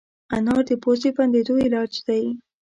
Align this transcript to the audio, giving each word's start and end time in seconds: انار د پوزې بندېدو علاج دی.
انار 0.35 0.63
د 0.69 0.71
پوزې 0.83 1.09
بندېدو 1.17 1.55
علاج 1.65 1.93
دی. 2.07 2.23